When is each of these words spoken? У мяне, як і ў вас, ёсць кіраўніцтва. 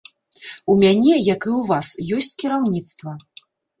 У 0.73 0.77
мяне, 0.83 1.13
як 1.33 1.41
і 1.49 1.51
ў 1.57 1.61
вас, 1.73 1.87
ёсць 2.17 2.33
кіраўніцтва. 2.45 3.11